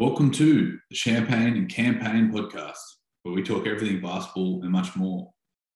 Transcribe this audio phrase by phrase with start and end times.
[0.00, 2.78] Welcome to the Champagne and Campaign podcast,
[3.22, 5.30] where we talk everything basketball and much more.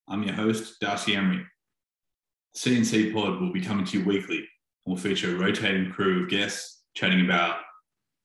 [0.07, 1.45] I'm your host, Darcy Emery.
[2.55, 4.47] The CNC pod will be coming to you weekly and
[4.87, 7.57] will feature a rotating crew of guests chatting about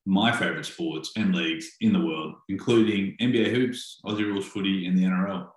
[0.07, 4.97] my favourite sports and leagues in the world, including NBA hoops, Aussie rules footy, and
[4.97, 5.51] the NRL.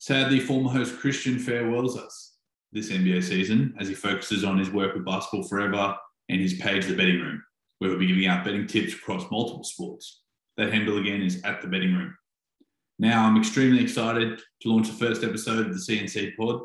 [0.00, 2.38] Sadly, former host Christian farewells us
[2.72, 5.94] this NBA season as he focuses on his work with Basketball Forever
[6.28, 7.40] and his page, The Betting Room
[7.82, 10.22] where we'll be giving out betting tips across multiple sports.
[10.56, 12.16] That handle again is at the betting room.
[13.00, 16.60] Now, I'm extremely excited to launch the first episode of the CNC pod.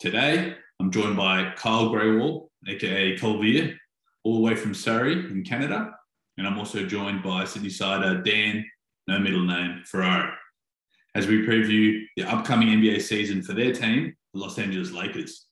[0.00, 3.74] Today, I'm joined by Kyle Greywall, aka Colvier,
[4.22, 5.90] all the way from Surrey in Canada.
[6.38, 8.64] And I'm also joined by Sydney Sider, Dan,
[9.06, 10.32] no middle name, Ferrari,
[11.14, 15.44] as we preview the upcoming NBA season for their team, the Los Angeles Lakers.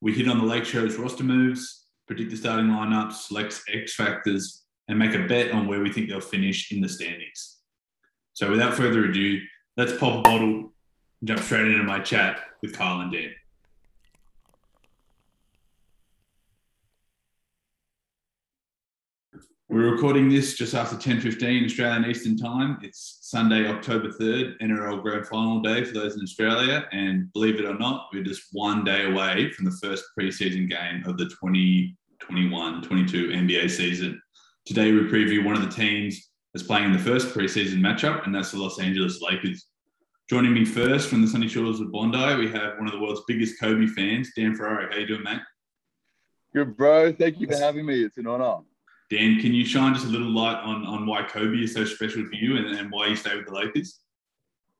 [0.00, 1.79] We hit on the Lake Show's roster moves,
[2.10, 6.08] predict the starting lineup, select X factors, and make a bet on where we think
[6.08, 7.58] they'll finish in the standings.
[8.32, 9.38] So without further ado,
[9.76, 10.72] let's pop a bottle
[11.20, 13.30] and jump straight into my chat with Kyle and Dan.
[19.70, 22.80] We're recording this just after 10.15 Australian Eastern Time.
[22.82, 26.88] It's Sunday, October 3rd, NRL Grand Final day for those in Australia.
[26.90, 31.04] And believe it or not, we're just one day away from the first preseason game
[31.06, 31.94] of the 2021-22
[32.32, 34.20] NBA season.
[34.66, 38.34] Today, we preview one of the teams that's playing in the first preseason matchup, and
[38.34, 39.66] that's the Los Angeles Lakers.
[40.28, 43.22] Joining me first from the sunny shores of Bondi, we have one of the world's
[43.28, 44.88] biggest Kobe fans, Dan Ferrari.
[44.90, 45.42] How you doing, mate?
[46.52, 47.12] Good, bro.
[47.12, 48.02] Thank you for having me.
[48.02, 48.64] It's an honor.
[49.10, 52.24] Dan, can you shine just a little light on, on why Kobe is so special
[52.24, 53.98] for you and, and why you stay with the Lakers?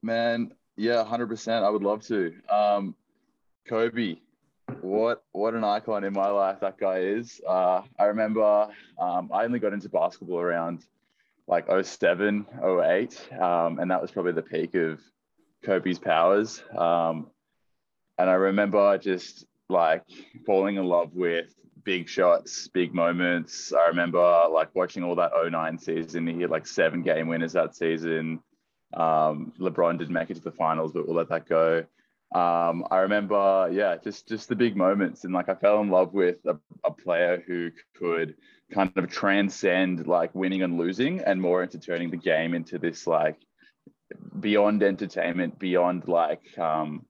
[0.03, 1.64] Man, yeah, 100%.
[1.64, 2.33] I would love to.
[2.48, 2.95] Um,
[3.69, 4.17] Kobe,
[4.81, 7.41] what what an icon in my life that guy is.
[7.47, 10.84] Uh, I remember um, I only got into basketball around
[11.47, 15.00] like 07, 08, um, and that was probably the peak of
[15.65, 16.62] Kobe's powers.
[16.77, 17.27] Um,
[18.19, 20.05] and I remember just like
[20.47, 21.53] falling in love with
[21.85, 23.73] big shots, big moments.
[23.73, 26.27] I remember like watching all that 09 season.
[26.27, 28.41] He had like seven game winners that season.
[28.95, 31.85] Um, LeBron didn't make it to the finals, but we'll let that go
[32.33, 36.15] um, I remember, yeah, just just the big moments, and like I fell in love
[36.15, 38.37] with a, a player who could
[38.73, 43.09] kind of transcend like winning and losing, and more into turning the game into this
[43.09, 43.37] like
[44.39, 47.05] beyond entertainment, beyond like um,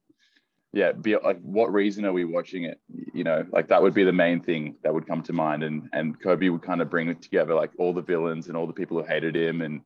[0.73, 2.81] yeah, be like what reason are we watching it?
[3.13, 5.89] You know, like that would be the main thing that would come to mind, and
[5.93, 8.97] and Kobe would kind of bring together like all the villains and all the people
[9.01, 9.81] who hated him, and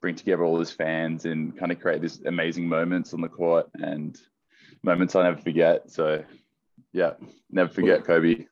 [0.00, 3.68] bring together all his fans and kind of create these amazing moments on the court
[3.74, 4.20] and
[4.84, 5.90] moments I'll never forget.
[5.90, 6.24] So,
[6.92, 7.14] yeah,
[7.50, 8.46] never forget Kobe.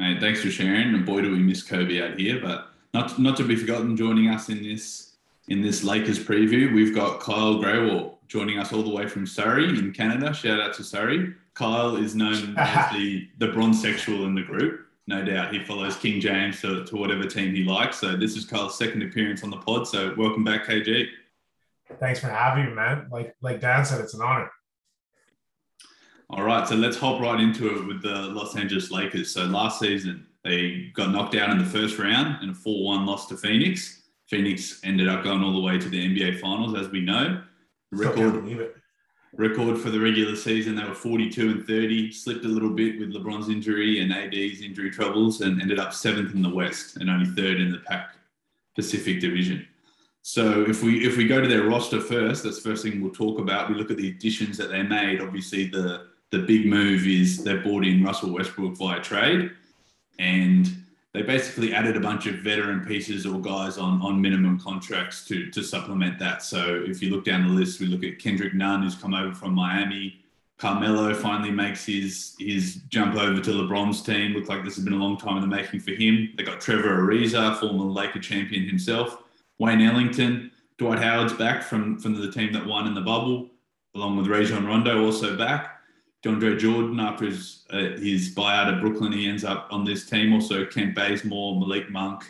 [0.00, 0.94] Mate, thanks for sharing.
[0.94, 2.40] And boy, do we miss Kobe out here.
[2.40, 5.16] But not not to be forgotten, joining us in this
[5.48, 9.68] in this Lakers preview, we've got Kyle Greywall joining us all the way from Surrey
[9.68, 10.32] in Canada.
[10.32, 11.34] Shout out to Surrey.
[11.54, 14.86] Kyle is known as the the bronze sexual in the group.
[15.06, 17.98] No doubt he follows King James to, to whatever team he likes.
[17.98, 19.88] So this is Kyle's second appearance on the pod.
[19.88, 21.06] So welcome back, KG.
[21.98, 23.08] Thanks for having me, man.
[23.10, 24.50] Like like Dan said, it's an honor.
[26.30, 29.32] All right, so let's hop right into it with the Los Angeles Lakers.
[29.32, 33.06] So last season, they got knocked out in the first round in a 4 1
[33.06, 34.02] loss to Phoenix.
[34.26, 37.42] Phoenix ended up going all the way to the NBA Finals, as we know.
[37.90, 38.74] Record,
[39.34, 43.14] record for the regular season, they were 42 and 30, slipped a little bit with
[43.14, 47.26] LeBron's injury and AD's injury troubles, and ended up seventh in the West and only
[47.26, 48.14] third in the Pac
[48.74, 49.66] Pacific Division.
[50.22, 53.12] So if we if we go to their roster first, that's the first thing we'll
[53.12, 53.70] talk about.
[53.70, 55.22] We look at the additions that they made.
[55.22, 59.52] Obviously, the the big move is they brought in Russell Westbrook via trade,
[60.18, 60.68] and
[61.18, 65.50] they basically added a bunch of veteran pieces or guys on, on minimum contracts to,
[65.50, 66.44] to supplement that.
[66.44, 69.34] So if you look down the list, we look at Kendrick Nunn, who's come over
[69.34, 70.20] from Miami.
[70.58, 74.32] Carmelo finally makes his his jump over to LeBron's team.
[74.32, 76.30] Looked like this has been a long time in the making for him.
[76.36, 79.24] They got Trevor Ariza, former Laker champion himself.
[79.58, 83.50] Wayne Ellington, Dwight Howard's back from, from the team that won in the bubble,
[83.96, 85.77] along with Rajon Rondo also back.
[86.24, 90.32] DeAndre Jordan, after his uh, his buyout of Brooklyn, he ends up on this team.
[90.32, 92.24] Also, Kent Bazemore, Malik Monk,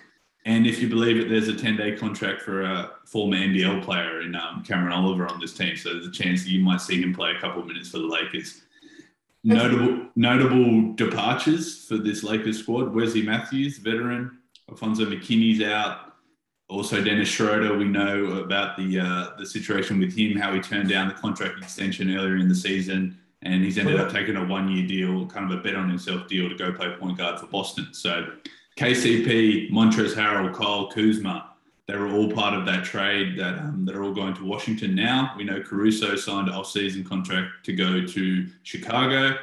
[0.45, 4.23] and if you believe it, there's a 10 day contract for a former NBL player
[4.23, 5.77] in um, Cameron Oliver on this team.
[5.77, 7.99] So there's a chance that you might see him play a couple of minutes for
[7.99, 8.63] the Lakers.
[9.45, 14.39] Notable notable departures for this Lakers squad: Wesley Matthews, veteran.
[14.69, 16.13] Alfonzo McKinnie's out.
[16.69, 17.79] Also, Dennis Schroeder.
[17.79, 21.63] We know about the uh, the situation with him, how he turned down the contract
[21.63, 25.51] extension earlier in the season and he's ended up taking a one year deal, kind
[25.51, 27.89] of a bet on himself deal to go play point guard for Boston.
[27.93, 28.33] So
[28.77, 31.49] KCP, Montrezl Harrell, Kyle Kuzma,
[31.89, 34.95] they were all part of that trade that um, that are all going to Washington
[34.95, 35.33] now.
[35.37, 39.39] We know Caruso signed an off-season contract to go to Chicago.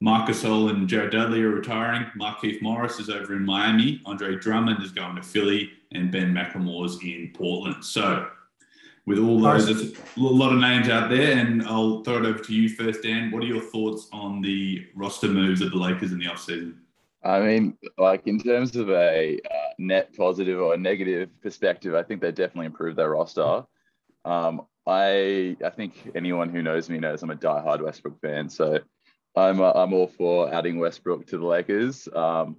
[0.00, 2.06] Marc Gasol and Jared Dudley are retiring.
[2.16, 4.00] Markieff Morris is over in Miami.
[4.06, 7.84] Andre Drummond is going to Philly, and Ben McLemore's in Portland.
[7.84, 8.28] So,
[9.08, 12.40] with all those, there's a lot of names out there, and I'll throw it over
[12.40, 13.30] to you first, Dan.
[13.30, 16.74] What are your thoughts on the roster moves of the Lakers in the offseason?
[17.24, 22.20] I mean, like in terms of a uh, net positive or negative perspective, I think
[22.20, 23.64] they definitely improved their roster.
[24.26, 28.78] Um, I I think anyone who knows me knows I'm a diehard Westbrook fan, so
[29.34, 32.08] I'm uh, I'm all for adding Westbrook to the Lakers.
[32.14, 32.56] Um,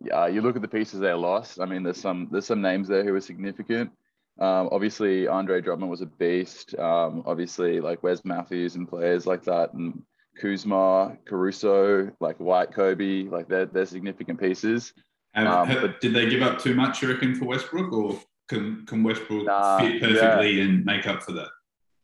[0.00, 1.60] yeah, you look at the pieces they lost.
[1.60, 3.92] I mean, there's some there's some names there who are significant.
[4.38, 6.74] Um, obviously, Andre Drummond was a beast.
[6.78, 10.02] Um, obviously, like Wes Matthews and players like that, and
[10.40, 14.94] Kuzma, Caruso, like White Kobe, like they're, they're significant pieces.
[15.34, 19.02] Um, have, did they give up too much, you reckon, for Westbrook, or can, can
[19.02, 20.64] Westbrook nah, fit perfectly yeah.
[20.64, 21.48] and make up for that?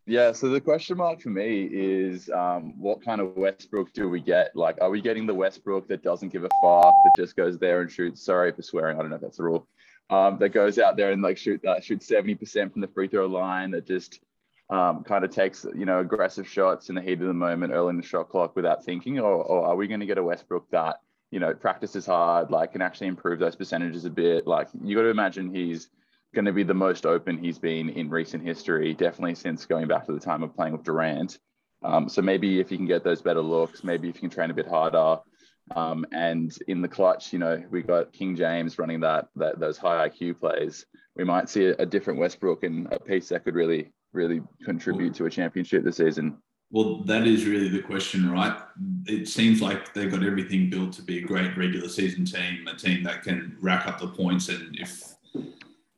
[0.06, 4.20] Yeah, so the question mark for me is um, what kind of Westbrook do we
[4.20, 4.56] get?
[4.56, 7.82] Like, are we getting the Westbrook that doesn't give a fuck, that just goes there
[7.82, 8.24] and shoots?
[8.24, 9.68] Sorry for swearing, I don't know if that's a rule.
[10.10, 13.08] Um, that goes out there and like shoot that uh, shoots 70% from the free
[13.08, 14.20] throw line, that just
[14.70, 17.90] um, kind of takes you know aggressive shots in the heat of the moment early
[17.90, 20.70] in the shot clock without thinking, or, or are we going to get a Westbrook
[20.70, 21.00] that
[21.30, 24.46] you know practices hard, like can actually improve those percentages a bit?
[24.46, 25.88] Like you got to imagine he's
[26.34, 30.06] going to be the most open he's been in recent history, definitely since going back
[30.06, 31.38] to the time of playing with Durant.
[31.82, 34.50] Um, so maybe if you can get those better looks, maybe if you can train
[34.50, 35.20] a bit harder.
[35.76, 39.78] Um, and in the clutch, you know, we got King James running that, that those
[39.78, 40.86] high IQ plays.
[41.16, 45.14] We might see a, a different Westbrook and a piece that could really really contribute
[45.14, 46.38] to a championship this season?
[46.70, 48.56] Well, that is really the question, right?
[49.06, 52.76] It seems like they've got everything built to be a great regular season team, a
[52.76, 54.50] team that can rack up the points.
[54.50, 55.14] And if,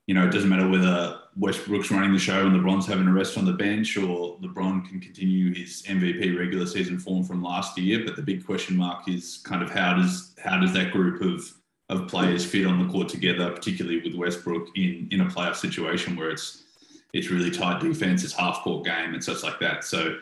[0.07, 3.39] you know, it doesn't matter whether Westbrook's running the show and LeBron's having a rest
[3.39, 8.05] on the bench or LeBron can continue his MVP regular season form from last year.
[8.05, 11.53] But the big question mark is kind of how does how does that group of
[11.89, 16.17] of players fit on the court together, particularly with Westbrook in in a playoff situation
[16.17, 16.65] where it's
[17.13, 19.85] it's really tight defense, it's half court game, and such like that.
[19.85, 20.19] So,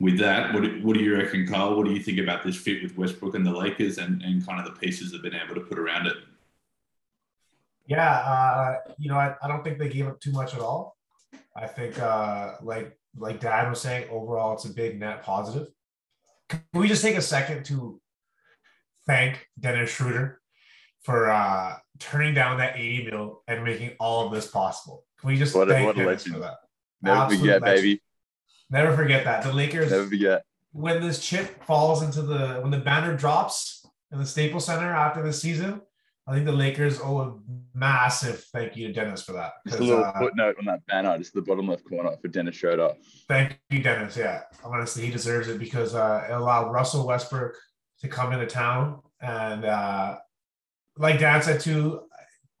[0.00, 1.76] with that, what, what do you reckon, Carl?
[1.76, 4.58] What do you think about this fit with Westbrook and the Lakers and, and kind
[4.58, 6.16] of the pieces they've been able to put around it?
[7.86, 10.96] Yeah, uh, you know, I, I don't think they gave up too much at all.
[11.56, 15.68] I think, uh, like like Dad was saying, overall, it's a big net positive.
[16.48, 18.00] Can we just take a second to
[19.06, 20.40] thank Dennis Schroeder
[21.02, 25.04] for uh, turning down that 80 mil and making all of this possible?
[25.20, 26.56] Can we just what, thank what Dennis for that?
[27.02, 27.82] Never Absolute forget, legend.
[27.82, 28.02] baby.
[28.70, 29.42] Never forget that.
[29.42, 30.44] The Lakers never forget.
[30.72, 35.22] When this chip falls into the when the banner drops in the Staples Center after
[35.22, 35.82] the season,
[36.26, 37.38] I think the Lakers owe a
[37.74, 39.54] massive thank you to Dennis for that.
[39.66, 42.56] Just a little uh, footnote on that banner, just the bottom left corner for Dennis
[42.56, 42.92] Schroeder.
[43.28, 44.16] Thank you, Dennis.
[44.16, 47.56] Yeah, honestly, he deserves it because uh, it allowed Russell Westbrook
[48.00, 50.18] to come into town, and uh,
[50.96, 52.02] like Dan said too,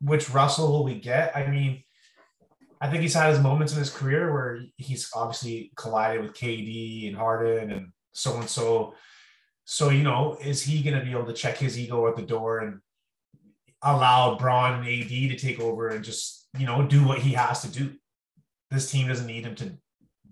[0.00, 1.36] which Russell will we get?
[1.36, 1.84] I mean,
[2.80, 7.06] I think he's had his moments in his career where he's obviously collided with KD
[7.06, 8.94] and Harden and so and so.
[9.64, 12.22] So, you know, is he going to be able to check his ego at the
[12.22, 12.80] door and
[13.82, 17.62] allow Bron and AD to take over and just, you know, do what he has
[17.62, 17.92] to do?
[18.70, 19.72] This team doesn't need him to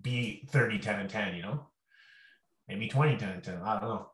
[0.01, 1.67] be 30, 10, and 10, you know?
[2.67, 3.61] Maybe 20, 10, and 10.
[3.63, 4.11] I don't know.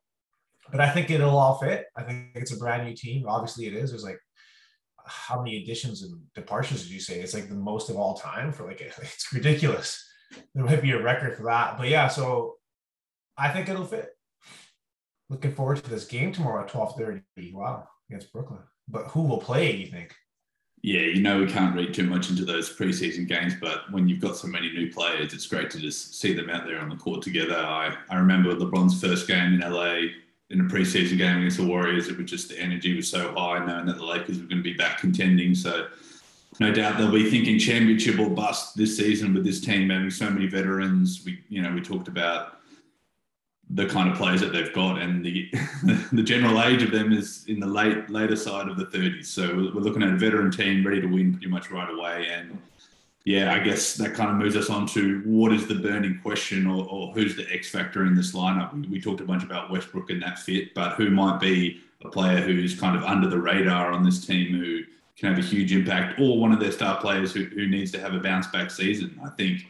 [0.71, 1.85] But I think it'll all fit.
[1.95, 3.25] I think it's a brand new team.
[3.27, 3.91] Obviously, it is.
[3.91, 4.19] There's like
[5.07, 7.19] how many additions and departures did you say?
[7.19, 10.03] It's like the most of all time for like it's ridiculous.
[10.53, 12.07] There might be a record for that, but yeah.
[12.07, 12.55] So
[13.37, 14.09] I think it'll fit.
[15.29, 17.21] Looking forward to this game tomorrow at twelve thirty.
[17.53, 18.59] Wow, against Brooklyn.
[18.87, 19.75] But who will play?
[19.75, 20.15] You think?
[20.81, 24.21] Yeah, you know we can't read too much into those preseason games, but when you've
[24.21, 26.95] got so many new players, it's great to just see them out there on the
[26.95, 27.57] court together.
[27.57, 30.11] I, I remember LeBron's first game in LA
[30.49, 33.65] in a preseason game against the Warriors, it was just the energy was so high,
[33.65, 35.53] knowing that the Lakers were going to be back contending.
[35.53, 35.87] So,
[36.59, 40.29] no doubt they'll be thinking championship or bust this season with this team having so
[40.29, 41.21] many veterans.
[41.25, 42.56] We, you know, we talked about
[43.71, 45.49] the kind of players that they've got, and the
[46.13, 49.25] the general age of them is in the late later side of the 30s.
[49.25, 52.57] So we're looking at a veteran team ready to win pretty much right away, and
[53.27, 56.65] yeah, I guess that kind of moves us on to what is the burning question
[56.65, 58.73] or, or who's the X factor in this lineup.
[58.73, 62.09] We, we, talked a bunch about Westbrook and that fit, but who might be a
[62.09, 64.83] player who's kind of under the radar on this team who
[65.17, 67.99] can have a huge impact or one of their star players who, who needs to
[67.99, 69.19] have a bounce back season?
[69.21, 69.65] I think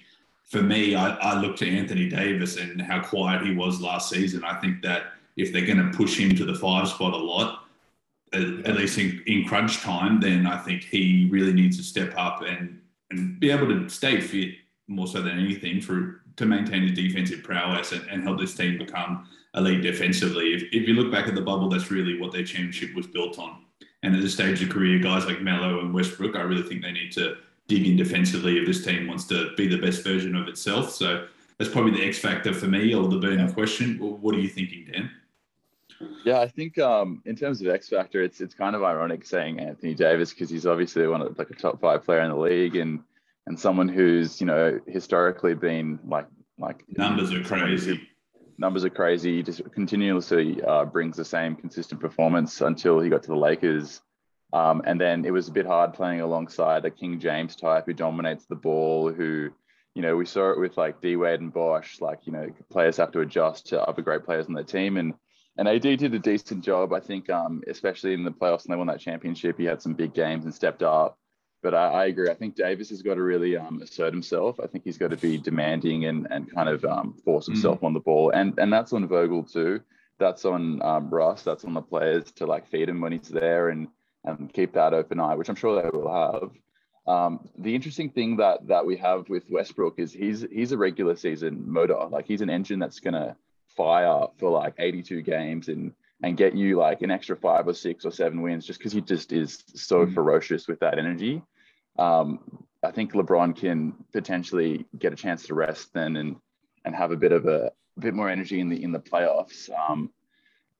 [0.47, 4.43] for me, I, I look to Anthony Davis and how quiet he was last season.
[4.43, 7.65] I think that if they're going to push him to the five spot a lot,
[8.33, 12.13] at, at least in, in crunch time, then I think he really needs to step
[12.17, 14.55] up and and be able to stay fit
[14.87, 18.77] more so than anything for to maintain his defensive prowess and, and help this team
[18.77, 20.53] become elite defensively.
[20.53, 23.39] If, if you look back at the bubble, that's really what their championship was built
[23.39, 23.63] on.
[24.03, 26.91] And at this stage of career, guys like Mello and Westbrook, I really think they
[26.91, 27.37] need to
[27.67, 30.91] dig in defensively if this team wants to be the best version of itself.
[30.91, 33.97] So that's probably the X factor for me or the burning question.
[33.99, 35.11] What are you thinking, Dan?
[36.23, 39.59] Yeah, I think um, in terms of X factor, it's it's kind of ironic saying
[39.59, 42.75] Anthony Davis because he's obviously one of like a top five player in the league
[42.75, 42.99] and
[43.47, 46.27] and someone who's you know historically been like
[46.59, 48.07] like numbers are crazy.
[48.59, 49.37] Numbers are crazy.
[49.37, 54.01] He just continuously uh, brings the same consistent performance until he got to the Lakers.
[54.53, 57.93] Um, and then it was a bit hard playing alongside a King James type who
[57.93, 59.49] dominates the ball, who,
[59.93, 62.97] you know, we saw it with like D Wade and Bosh, like, you know, players
[62.97, 64.97] have to adjust to other great players on their team.
[64.97, 65.13] And
[65.57, 68.77] and AD did a decent job, I think, um, especially in the playoffs and they
[68.77, 69.57] won that championship.
[69.57, 71.17] He had some big games and stepped up.
[71.63, 72.29] But I, I agree.
[72.29, 74.59] I think Davis has got to really um, assert himself.
[74.59, 77.85] I think he's got to be demanding and, and kind of um, force himself mm.
[77.85, 78.29] on the ball.
[78.29, 79.81] And and that's on Vogel too.
[80.19, 81.41] That's on um, Russ.
[81.41, 83.87] That's on the players to like feed him when he's there and
[84.27, 86.51] and keep that open eye, which I'm sure they will have.
[87.07, 91.15] Um, the interesting thing that that we have with Westbrook is he's he's a regular
[91.15, 92.05] season motor.
[92.09, 93.37] Like he's an engine that's gonna
[93.69, 95.93] fire for like 82 games and
[96.23, 99.01] and get you like an extra five or six or seven wins just because he
[99.01, 100.13] just is so mm-hmm.
[100.13, 101.41] ferocious with that energy.
[101.97, 102.39] Um,
[102.83, 106.35] I think LeBron can potentially get a chance to rest then and
[106.83, 109.69] and have a bit of a, a bit more energy in the in the playoffs.
[109.69, 110.11] Um,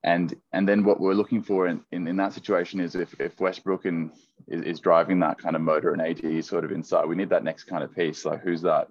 [0.07, 3.39] and and then what we're looking for in, in, in that situation is if, if
[3.41, 4.11] Westbrook and
[4.47, 7.43] is, is driving that kind of motor and AD sort of inside, we need that
[7.43, 8.23] next kind of piece.
[8.23, 8.87] Like who's that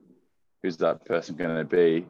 [0.62, 2.06] who's that person going to be?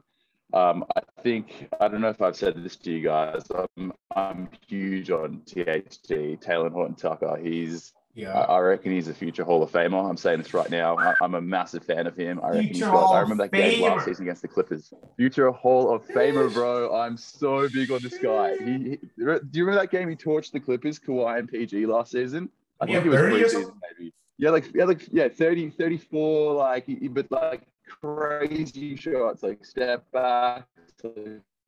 [0.52, 3.44] Um, I think I don't know if I've said this to you guys.
[3.76, 6.10] I'm I'm huge on THT
[6.46, 7.38] Talen Horton Tucker.
[7.40, 8.32] He's yeah.
[8.32, 10.08] I, I, reckon he's a future Hall of Famer.
[10.08, 10.96] I'm saying this right now.
[10.96, 12.40] I, am a massive fan of him.
[12.42, 14.92] I reckon future he's got, I remember that game last season against the Clippers.
[15.16, 16.98] Future Hall of Famer, bro.
[16.98, 18.56] I'm so big on this guy.
[18.56, 22.12] He, he, do you remember that game he torched the Clippers, Kawhi and PG last
[22.12, 22.48] season?
[22.80, 24.12] I think yeah, it was season maybe.
[24.38, 30.66] Yeah, like yeah, like yeah, 30, 34, like but like crazy shots, like step back,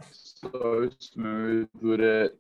[0.03, 2.39] so smooth with it.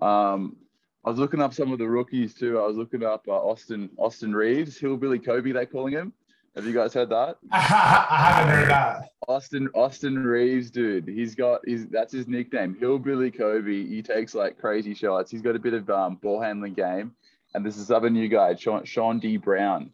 [0.00, 0.56] Um,
[1.04, 2.58] I was looking up some of the rookies too.
[2.58, 6.12] I was looking up uh, Austin Austin Reaves, Hillbilly Kobe, they're calling him.
[6.56, 7.36] Have you guys heard that?
[7.52, 9.08] I haven't heard that.
[9.28, 11.08] Austin Austin Reaves, dude.
[11.08, 13.86] He's got he's that's his nickname, Hillbilly Kobe.
[13.86, 15.30] He takes like crazy shots.
[15.30, 17.14] He's got a bit of um, ball handling game.
[17.54, 19.92] And this is other new guy, Sean, Chaundee Brown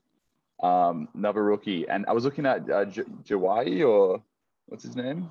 [0.63, 1.89] um, another rookie.
[1.89, 4.23] And I was looking at uh, J- Jawai or
[4.67, 5.31] what's his name?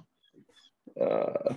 [0.99, 1.53] Uh,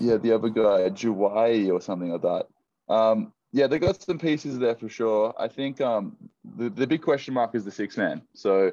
[0.00, 2.46] yeah, the other guy, Jawai or something like that.
[2.92, 5.34] Um, yeah, they got some pieces there for sure.
[5.38, 6.16] I think um,
[6.56, 8.22] the, the big question mark is the six man.
[8.34, 8.72] So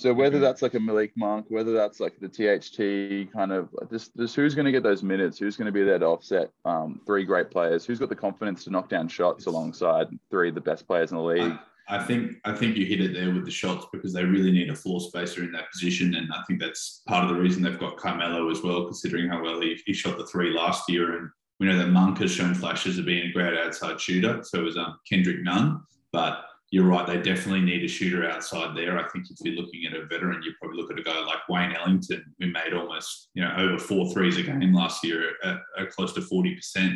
[0.00, 0.44] so whether mm-hmm.
[0.44, 4.54] that's like a Malik Monk, whether that's like the THT kind of just, just who's
[4.54, 7.50] going to get those minutes, who's going to be there to offset um, three great
[7.50, 11.10] players, who's got the confidence to knock down shots alongside three of the best players
[11.10, 11.52] in the league.
[11.88, 14.70] I, think I think you hit it there with the shots because they really need
[14.70, 17.78] a floor spacer in that position, and I think that's part of the reason they've
[17.78, 21.30] got Carmelo as well, considering how well he, he shot the three last year, and
[21.58, 24.42] we know that Monk has shown flashes of being a great outside shooter.
[24.42, 25.82] So was um, Kendrick Nunn,
[26.12, 27.06] but you're right.
[27.06, 28.96] They definitely need a shooter outside there.
[28.98, 31.48] I think if you're looking at a veteran, you probably look at a guy like
[31.48, 35.58] Wayne Ellington, who made almost you know over four threes a game last year at,
[35.78, 36.94] at close to forty percent.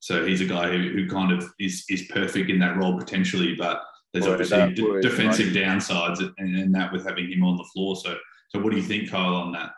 [0.00, 3.54] So he's a guy who, who kind of is is perfect in that role potentially,
[3.54, 3.82] but
[4.14, 5.56] there's obviously d- defensive right.
[5.56, 7.96] downsides and, and that with having him on the floor.
[7.96, 8.16] So
[8.48, 9.72] so what do you think, Kyle, on that?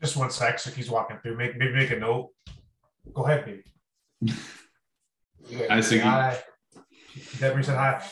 [0.00, 0.58] Just one sec.
[0.58, 1.36] So he's walking through.
[1.36, 2.30] Make maybe make a note.
[3.12, 3.62] Go ahead, baby.
[5.68, 6.00] Hi, Siggy.
[6.00, 6.42] Hi.
[7.38, 8.02] Deborah said hi.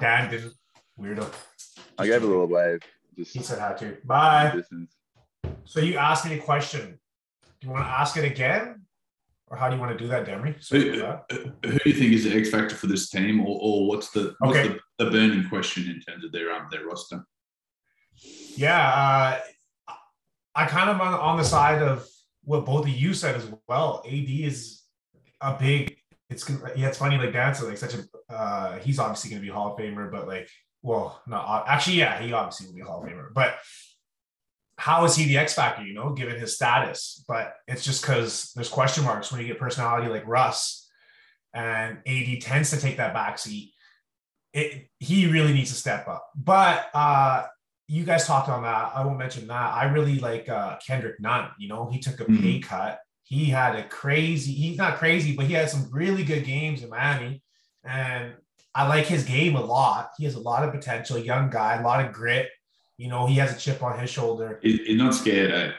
[0.00, 0.54] Dan didn't.
[0.98, 1.32] Weirdo.
[1.98, 2.80] I gave a little wave.
[3.16, 3.96] Just he said hi too.
[4.04, 4.50] Bye.
[4.56, 4.96] Distance.
[5.64, 6.98] So you asked me a question.
[7.60, 8.82] Do you want to ask it again?
[9.48, 10.62] Or how do you want to do that, Demery?
[10.62, 10.90] So who,
[11.30, 14.34] who, do you think is the X factor for this team, or, or what's the
[14.38, 14.78] what's okay.
[14.98, 17.24] the, the, burning question in terms of their um their roster?
[18.56, 19.38] Yeah,
[19.88, 19.94] uh,
[20.54, 22.08] I kind of on, on the side of
[22.42, 24.02] what both of you said as well.
[24.06, 24.82] AD is
[25.40, 25.94] a big
[26.30, 29.52] it's yeah, it's funny like that's like such a uh, he's obviously going to be
[29.52, 30.48] Hall of Famer, but like,
[30.82, 33.56] well, not actually, yeah, he obviously will be Hall of Famer, but
[34.76, 35.84] how is he the X factor?
[35.84, 39.58] You know, given his status, but it's just because there's question marks when you get
[39.58, 40.88] personality like Russ,
[41.52, 43.70] and AD tends to take that backseat.
[44.52, 47.44] It he really needs to step up, but uh
[47.86, 48.92] you guys talked on that.
[48.94, 49.74] I won't mention that.
[49.74, 51.50] I really like uh, Kendrick Nunn.
[51.58, 52.42] You know, he took a mm-hmm.
[52.42, 56.44] pay cut he had a crazy, he's not crazy, but he had some really good
[56.44, 57.42] games in Miami.
[57.82, 58.34] and
[58.76, 60.10] I like his game a lot.
[60.18, 62.48] He has a lot of potential, young guy, a lot of grit.
[62.96, 64.60] You know, he has a chip on his shoulder.
[64.62, 65.72] He's not scared, eh?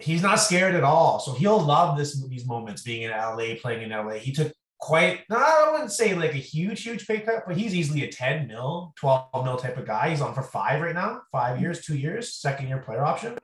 [0.00, 1.18] He's not scared at all.
[1.18, 4.14] So he'll love this these moments being in LA, playing in LA.
[4.14, 7.74] He took quite, no, I wouldn't say like a huge, huge pay cut, but he's
[7.74, 10.10] easily a 10 mil, 12 mil type of guy.
[10.10, 13.36] He's on for five right now, five years, two years, second year player option.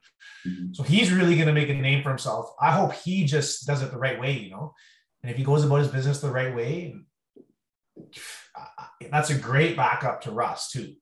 [0.47, 0.73] Mm-hmm.
[0.73, 2.51] So he's really going to make a name for himself.
[2.61, 4.75] I hope he just does it the right way, you know?
[5.23, 6.95] And if he goes about his business the right way,
[9.11, 10.95] that's a great backup to Russ too,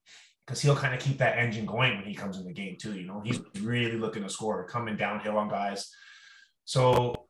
[0.46, 2.94] because he'll kind of keep that engine going when he comes in the game too.
[2.94, 5.90] You know, he's really looking to score, coming downhill on guys.
[6.64, 7.26] So,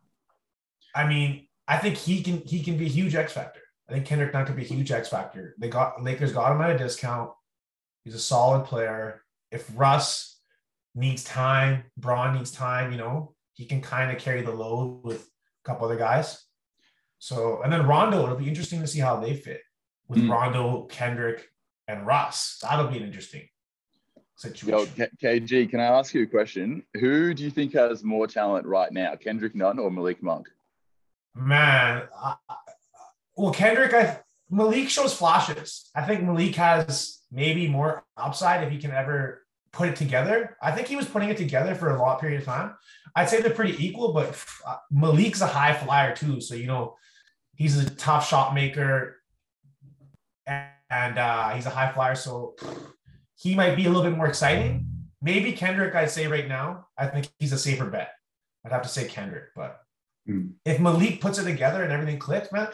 [0.94, 3.60] I mean, I think he can he can be a huge X factor.
[3.88, 5.54] I think Kendrick Nunn could be a huge X factor.
[5.58, 7.30] They got Lakers got him at a discount.
[8.04, 9.22] He's a solid player.
[9.50, 10.40] If Russ
[10.94, 15.22] needs time, Bron needs time, you know, he can kind of carry the load with
[15.22, 16.44] a couple other guys.
[17.18, 19.60] So, and then Rondo, it'll be interesting to see how they fit
[20.08, 20.30] with mm.
[20.30, 21.48] Rondo, Kendrick,
[21.88, 22.58] and Russ.
[22.62, 23.48] That'll be an interesting
[24.36, 24.92] situation.
[24.96, 26.82] Yo, KG, can I ask you a question?
[26.94, 30.48] Who do you think has more talent right now, Kendrick Nunn or Malik Monk?
[31.34, 32.34] Man, uh,
[33.36, 34.20] well, Kendrick, I
[34.50, 35.90] Malik shows flashes.
[35.94, 40.58] I think Malik has maybe more upside if he can ever put it together.
[40.62, 42.74] I think he was putting it together for a long period of time.
[43.16, 46.40] I'd say they're pretty equal, but uh, Malik's a high flyer too.
[46.42, 46.96] So you know,
[47.56, 49.22] he's a tough shot maker,
[50.46, 52.14] and, and uh, he's a high flyer.
[52.14, 52.54] So
[53.34, 54.86] he might be a little bit more exciting.
[55.22, 56.86] Maybe Kendrick, I'd say right now.
[56.98, 58.10] I think he's a safer bet.
[58.64, 59.80] I'd have to say Kendrick, but
[60.28, 60.52] mm.
[60.64, 62.68] if Malik puts it together and everything clicks, man,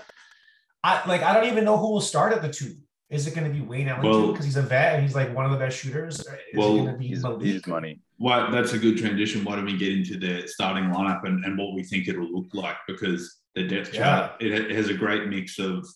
[0.83, 2.75] I like I don't even know who will start at the two.
[3.09, 5.35] Is it going to be Wayne Ellington because well, he's a vet and he's like
[5.35, 6.21] one of the best shooters?
[6.21, 8.03] Is well, it going to be he's, he's money.
[8.19, 9.45] Why that's a good transition.
[9.45, 12.53] Why don't we get into the starting lineup and, and what we think it'll look
[12.53, 12.77] like?
[12.87, 14.01] Because the depth yeah.
[14.01, 15.87] chart it, has a great mix of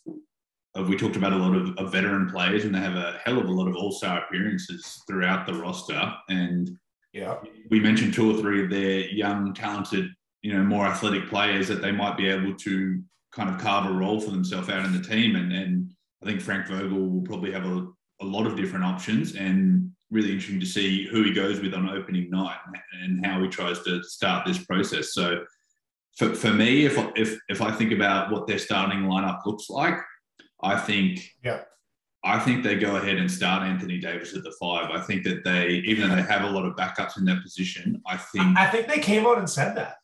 [0.76, 3.38] Uh, we talked about a lot of, of veteran players and they have a hell
[3.38, 6.14] of a lot of all star appearances throughout the roster.
[6.28, 6.70] And
[7.12, 7.36] yeah,
[7.70, 10.08] we mentioned two or three of their young, talented,
[10.40, 13.92] you know, more athletic players that they might be able to kind of carve a
[13.92, 15.36] role for themselves out in the team.
[15.36, 17.86] And and I think Frank Vogel will probably have a,
[18.20, 21.88] a lot of different options and really interesting to see who he goes with on
[21.88, 22.58] opening night
[23.02, 25.14] and how he tries to start this process.
[25.14, 25.44] So
[26.16, 29.94] for, for me, if, if, if I think about what their starting lineup looks like,
[30.62, 31.62] I think yeah.
[32.24, 34.90] I think they go ahead and start Anthony Davis at the five.
[34.90, 38.00] I think that they, even though they have a lot of backups in that position,
[38.06, 39.96] I think I think they came out and said that.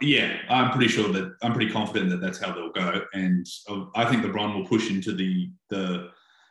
[0.00, 3.90] Yeah, I'm pretty sure that I'm pretty confident that that's how they'll go, and um,
[3.94, 6.10] I think LeBron will push into the the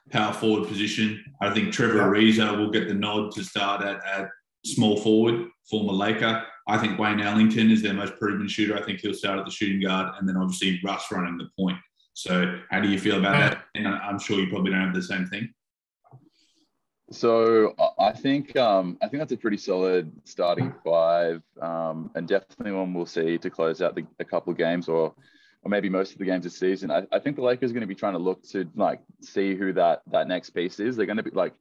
[0.10, 1.24] power forward position.
[1.41, 4.30] I think Trevor Ariza will get the nod to start at, at
[4.65, 6.43] small forward, former Laker.
[6.67, 8.78] I think Wayne Ellington is their most proven shooter.
[8.78, 11.78] I think he'll start at the shooting guard, and then obviously Russ running the point.
[12.13, 13.63] So, how do you feel about that?
[13.76, 15.54] And I'm sure you probably don't have the same thing.
[17.12, 22.71] So I think um, I think that's a pretty solid starting five, um, and definitely
[22.71, 25.13] one we'll see to close out the, a couple of games or
[25.63, 26.89] or maybe most of the games this season.
[26.89, 29.56] I, I think the Lakers are going to be trying to look to like see
[29.56, 30.95] who that that next piece is.
[30.95, 31.54] They're going to be like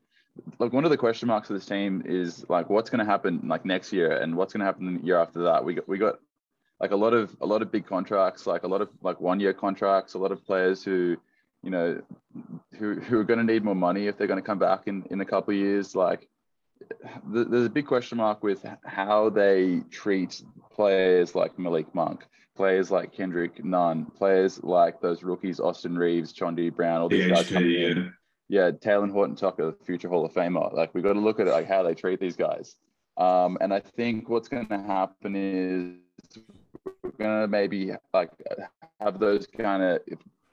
[0.60, 3.40] like one of the question marks for this team is like what's going to happen
[3.44, 5.64] like next year and what's going to happen the year after that.
[5.64, 6.20] We got we got
[6.80, 9.40] like a lot of a lot of big contracts, like a lot of like one
[9.40, 11.16] year contracts, a lot of players who
[11.62, 12.00] you know,
[12.78, 15.04] who, who are going to need more money if they're going to come back in,
[15.10, 15.94] in a couple of years.
[15.94, 16.28] Like,
[17.26, 22.24] there's a big question mark with how they treat players like Malik Monk,
[22.56, 27.50] players like Kendrick Nunn, players like those rookies, Austin Reaves, Chaundee Brown, all these guys
[27.50, 27.88] coming yeah.
[27.88, 28.14] in.
[28.48, 30.72] Yeah, Talen Horton Tucker, future Hall of Famer.
[30.72, 32.74] Like, we've got to look at like how they treat these guys.
[33.16, 36.40] Um, and I think what's going to happen is
[36.84, 38.30] we're going to maybe like
[39.00, 40.00] have those kind of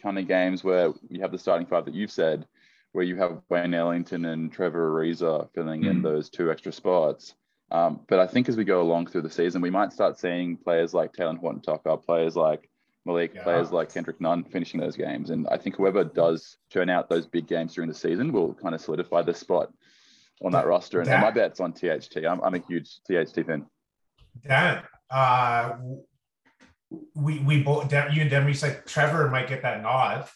[0.02, 2.46] kind of games where you have the starting five that you've said,
[2.92, 5.90] where you have Wayne Ellington and Trevor Ariza filling mm.
[5.90, 7.36] in those two extra spots.
[7.70, 10.56] Um, but I think as we go along through the season, we might start seeing
[10.56, 12.70] players like Talen Horton Tucker, players like
[13.06, 13.44] Malik, yeah.
[13.44, 15.32] players like Kendrick Nunn finishing those games.
[15.32, 18.74] And I think whoever does turn out those big games during the season will kind
[18.74, 19.74] of solidify the spot
[20.44, 21.00] on that, that roster.
[21.00, 22.18] And, that, and, my bet's on THT.
[22.26, 23.66] I'm, I'm a huge THT fan.
[24.48, 25.74] Dan, uh,
[27.15, 30.28] we we both you and Demery said Trevor might get that nod,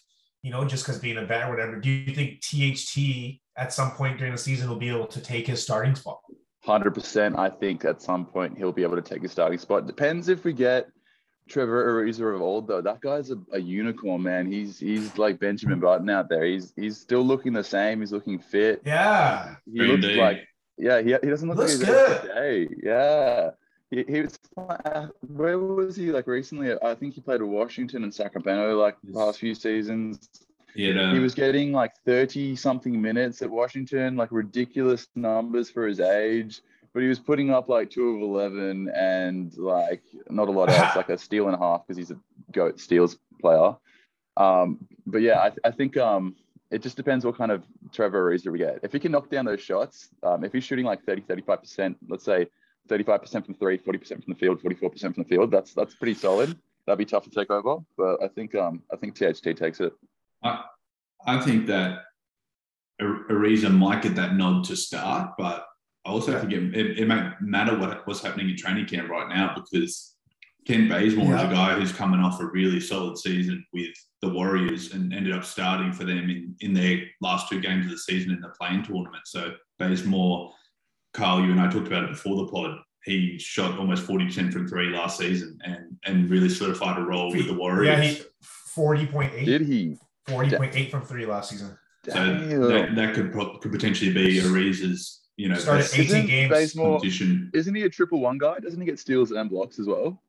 [0.41, 1.79] you know, just because being a vet or whatever.
[1.79, 5.47] Do you think THT at some point during the season will be able to take
[5.47, 6.19] his starting spot?
[6.63, 7.37] Hundred percent.
[7.37, 9.87] I think at some point he'll be able to take his starting spot.
[9.87, 10.87] Depends if we get
[11.47, 12.81] Trevor Ariza of old though.
[12.81, 14.51] That guy's a, a, unicorn, man.
[14.51, 16.43] He's he's like Benjamin Button out there.
[16.43, 18.01] He's he's still looking the same.
[18.01, 18.81] He's looking fit.
[18.85, 19.55] Yeah.
[19.71, 21.01] He looks like yeah.
[21.01, 22.21] He, he doesn't look looks like he's good.
[22.21, 22.67] Today.
[22.83, 23.51] Yeah
[23.91, 24.39] he, he was
[25.27, 26.73] where was he like recently?
[26.81, 30.29] I think he played with Washington and Sacramento like the past few seasons.
[30.73, 35.69] Yeah, had, uh, he was getting like 30 something minutes at Washington, like ridiculous numbers
[35.69, 36.61] for his age.
[36.93, 40.95] But he was putting up like two of 11 and like not a lot else,
[40.95, 42.17] like a steal and a half because he's a
[42.51, 43.75] GOAT steals player.
[44.37, 46.35] Um, but yeah, I, I think um,
[46.69, 48.79] it just depends what kind of Trevor Ariza we get.
[48.83, 52.23] If he can knock down those shots, um, if he's shooting like 30, 35%, let's
[52.23, 52.47] say
[52.89, 56.57] 35% from three, 40% from the field, 44% from the field, that's that's pretty solid.
[56.85, 57.77] That'd be tough to take over.
[57.97, 59.93] But I think um, I think THT takes it.
[60.43, 60.63] I,
[61.25, 61.99] I think that
[63.01, 65.65] Ariza might get that nod to start, but
[66.05, 69.29] I also think it, it, it might matter what, what's happening in training camp right
[69.29, 70.15] now because
[70.65, 71.37] Ken Bazemore yeah.
[71.37, 75.33] is a guy who's coming off a really solid season with the Warriors and ended
[75.33, 78.49] up starting for them in, in their last two games of the season in the
[78.49, 79.23] play-in tournament.
[79.25, 80.53] So Bazemore,
[81.13, 82.77] Carl, you and I talked about it before the pod.
[83.03, 87.47] He shot almost 40% from three last season and, and really solidified a role with
[87.47, 87.87] the Warriors.
[87.87, 88.23] Yeah, he
[88.75, 89.45] 40.8.
[89.45, 89.97] Did he?
[90.27, 91.77] 40.8 from three last season.
[92.05, 96.49] So that, that could could potentially be a Ariza's, you know, started 18 games.
[96.49, 98.59] Bazemore, isn't he a triple one guy?
[98.59, 100.21] Doesn't he get steals and blocks as well?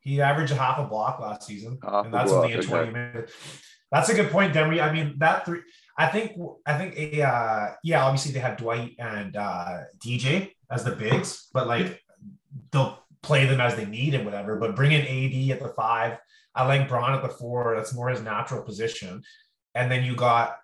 [0.00, 2.68] He averaged a half a block last season, half and that's only in okay.
[2.68, 3.32] 20 minutes.
[3.92, 4.82] That's a good point, Demery.
[4.82, 5.60] I mean, that three.
[5.98, 6.32] I think.
[6.66, 6.96] I think.
[6.96, 12.02] A, uh, yeah, obviously they have Dwight and uh, DJ as the bigs, but like
[12.72, 14.56] they'll play them as they need and whatever.
[14.56, 16.16] But bring in AD at the five.
[16.54, 17.74] I like Bron at the four.
[17.76, 19.22] That's more his natural position.
[19.74, 20.56] And then you got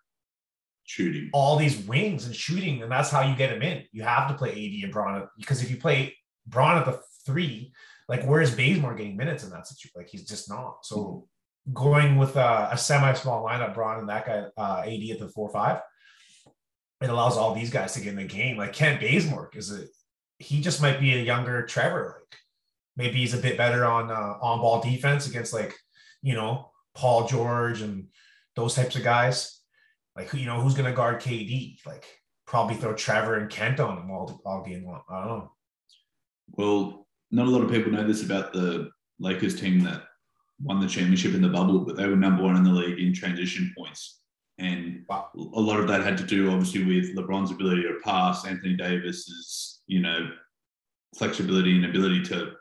[0.85, 3.85] shooting all these wings and shooting, and that's how you get him in.
[3.93, 7.73] You have to play AD and Bron because if you play Bron at the three,
[8.09, 9.93] like where's Bazemore getting minutes in that situation?
[9.97, 10.79] Like he's just not.
[10.85, 11.29] So
[11.73, 15.51] going with a, a semi-small lineup, Bron and that guy uh, AD at the four
[15.51, 15.81] five,
[17.01, 18.57] it allows all these guys to get in the game.
[18.57, 19.85] Like Kent Bazemore is a
[20.39, 22.21] he just might be a younger Trevor.
[22.21, 22.39] Like
[22.97, 25.75] maybe he's a bit better on uh, on ball defense against like
[26.23, 28.09] you know Paul George and
[28.57, 29.61] those types of guys.
[30.17, 31.85] Like you know who's gonna guard KD?
[31.87, 32.05] Like
[32.47, 35.03] probably throw Trevor and Kent on him all all game long.
[35.09, 35.53] I don't know.
[36.53, 40.05] Well, not a lot of people know this about the Lakers team that
[40.63, 43.13] won the championship in the bubble, but they were number one in the league in
[43.13, 44.21] transition points.
[44.59, 45.29] And wow.
[45.37, 49.83] a lot of that had to do, obviously, with LeBron's ability to pass, Anthony Davis's,
[49.87, 50.31] you know,
[51.17, 52.53] flexibility and ability to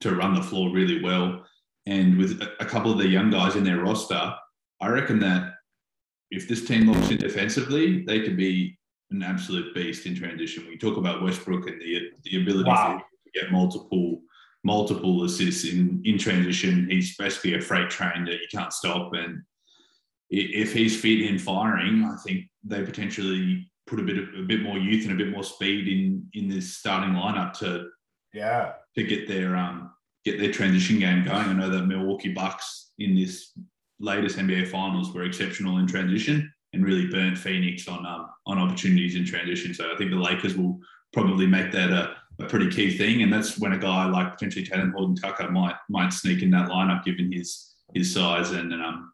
[0.00, 1.44] to run the floor really well.
[1.86, 4.34] And with a couple of the young guys in their roster,
[4.80, 5.54] I reckon that
[6.30, 8.76] if this team looks in defensively, they could be
[9.10, 10.66] an absolute beast in transition.
[10.68, 13.00] We talk about Westbrook and the the ability wow
[13.34, 14.20] get multiple
[14.64, 16.88] multiple assists in in transition.
[16.90, 19.12] He's basically a freight train that you can't stop.
[19.14, 19.42] And
[20.30, 24.62] if he's fit and firing, I think they potentially put a bit of a bit
[24.62, 27.88] more youth and a bit more speed in in this starting lineup to
[28.32, 29.92] yeah to get their um
[30.24, 31.48] get their transition game going.
[31.48, 33.52] I know that Milwaukee Bucks in this
[33.98, 39.16] latest NBA Finals were exceptional in transition and really burnt Phoenix on um, on opportunities
[39.16, 39.74] in transition.
[39.74, 40.78] So I think the Lakers will
[41.12, 44.64] probably make that a a pretty key thing, and that's when a guy like potentially
[44.64, 48.82] Tatum Horton Tucker might might sneak in that lineup given his his size and and
[48.82, 49.12] um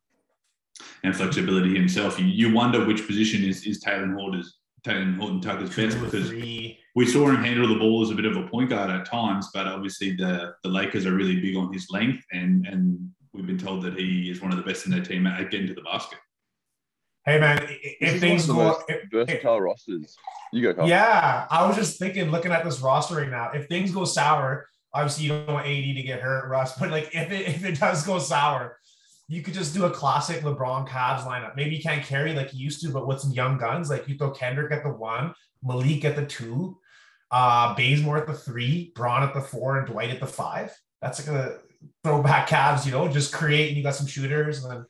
[1.04, 2.18] and flexibility himself.
[2.18, 7.06] You, you wonder which position is is Talen Horton's Talen Horton Tucker's best because we
[7.06, 9.66] saw him handle the ball as a bit of a point guard at times, but
[9.66, 13.82] obviously the the Lakers are really big on his length, and and we've been told
[13.82, 16.18] that he is one of the best in their team at getting to the basket.
[17.28, 18.80] Hey man, if things go
[19.12, 20.16] versatile if, rosters,
[20.50, 20.72] you go.
[20.72, 20.88] Carl.
[20.88, 24.66] Yeah, I was just thinking, looking at this roster right now, if things go sour,
[24.94, 26.78] obviously you don't want AD to get hurt, Russ.
[26.80, 28.78] But like, if it if it does go sour,
[29.28, 31.54] you could just do a classic LeBron Cavs lineup.
[31.54, 34.16] Maybe you can't carry like you used to, but with some young guns, like you
[34.16, 36.78] throw Kendrick at the one, Malik at the two,
[37.30, 40.74] uh, Bazemore at the three, Bron at the four, and Dwight at the five.
[41.02, 41.58] That's like a
[42.02, 44.86] throwback Cavs, you know, just create and you got some shooters and then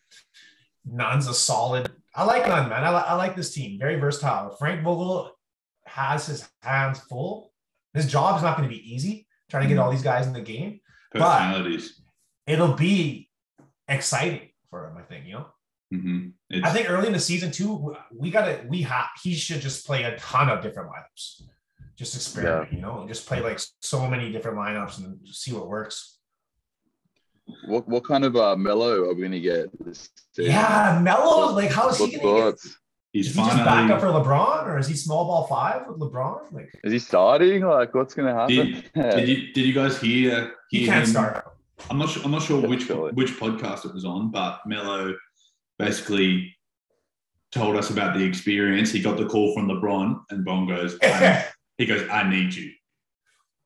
[0.86, 2.82] Nunn's a solid I like Nunn, man.
[2.82, 3.78] I, I like this team.
[3.78, 4.50] Very versatile.
[4.56, 5.30] Frank Vogel
[5.86, 7.52] has his hands full.
[7.94, 10.32] His job is not going to be easy trying to get all these guys in
[10.32, 10.80] the game.
[11.12, 12.02] Personalities.
[12.44, 13.30] But it'll be
[13.86, 15.46] exciting for him, I think, you know?
[15.94, 16.64] Mm-hmm.
[16.64, 19.86] I think early in the season too, we got to we have he should just
[19.86, 21.44] play a ton of different lineups,
[21.96, 22.76] just experiment, yeah.
[22.76, 26.17] you know, just play like so many different lineups and see what works.
[27.66, 29.66] What what kind of uh, Melo are we gonna get?
[29.84, 31.52] This yeah, Melo.
[31.52, 32.60] Like, how is he gonna get?
[33.12, 35.98] He's is he just back up for LeBron, or is he small ball five with
[35.98, 36.52] LeBron?
[36.52, 37.62] Like, is he starting?
[37.64, 38.84] Like, what's gonna happen?
[38.94, 40.30] Did, did you did you guys hear?
[40.30, 41.10] hear he can't him?
[41.10, 41.52] start.
[41.90, 42.22] I'm not sure.
[42.24, 45.14] I'm not sure which which podcast it was on, but Melo
[45.78, 46.54] basically
[47.50, 48.90] told us about the experience.
[48.92, 50.98] He got the call from LeBron, and Bon goes,
[51.78, 52.72] he goes, "I need you."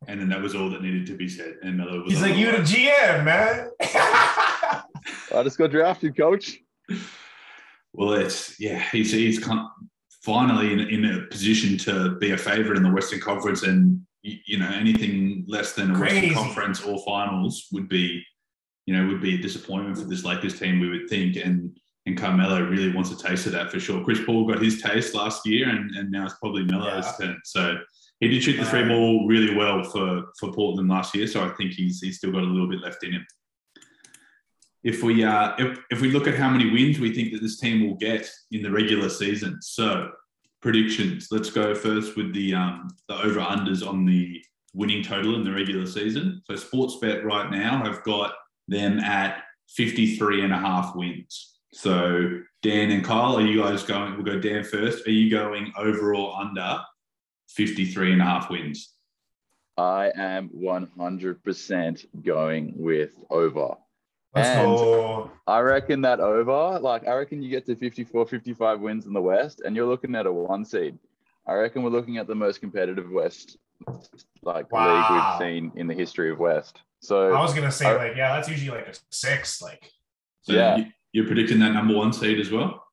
[0.08, 1.56] And then that was all that needed to be said.
[1.62, 3.70] And Melo was He's like, You're the GM, man.
[3.80, 6.58] I just got drafted, coach.
[7.92, 9.66] Well, it's yeah, he's he's kind
[10.22, 14.38] finally in, in a position to be a favorite in the Western Conference, and you,
[14.46, 16.28] you know anything less than a Crazy.
[16.28, 18.22] Western Conference or finals would be,
[18.86, 20.80] you know, would be a disappointment for this Lakers team.
[20.80, 24.02] We would think, and and Carmelo really wants a taste of that for sure.
[24.04, 27.26] Chris Paul got his taste last year, and, and now it's probably Melo's Yeah.
[27.26, 27.40] turn.
[27.44, 27.76] So
[28.22, 31.26] he did shoot the three ball really well for for Portland last year.
[31.26, 33.26] So I think he's he's still got a little bit left in him.
[34.84, 37.58] If we uh, if, if we look at how many wins we think that this
[37.58, 40.12] team will get in the regular season, so
[40.60, 41.28] predictions.
[41.32, 44.40] Let's go first with the um, the over unders on the
[44.72, 46.42] winning total in the regular season.
[46.46, 48.34] So Sportsbet right now have got
[48.68, 51.58] them at 53 and a half wins.
[51.72, 54.14] So Dan and Kyle, are you guys going?
[54.14, 55.08] We'll go Dan first.
[55.08, 56.80] Are you going over or under
[57.48, 58.92] 53 and a half wins?
[59.76, 63.76] I am 100% going with over.
[64.34, 65.30] Let's And- go.
[65.46, 69.20] I reckon that over, like, I reckon you get to 54, 55 wins in the
[69.20, 70.98] West, and you're looking at a one seed.
[71.46, 73.58] I reckon we're looking at the most competitive West,
[74.42, 76.80] like, league we've seen in the history of West.
[77.00, 79.60] So, I was gonna say I- like, yeah, that's usually like a six.
[79.60, 79.90] Like,
[80.44, 80.76] So Yeah.
[80.76, 82.84] you- you're predicting that number one seed as well?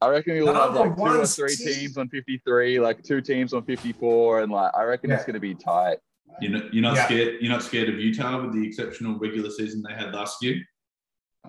[0.00, 1.76] I reckon you'll have like two or three seed.
[1.80, 5.40] teams on 53, like two teams on 54, and like, I reckon it's going to
[5.40, 5.98] be tight.
[6.40, 7.04] You're not, you're not Yeah.
[7.06, 7.34] scared.
[7.40, 10.56] You're not scared of Utah with the exceptional regular season they had last year.